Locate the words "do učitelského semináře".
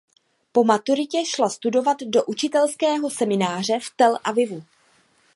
2.01-3.73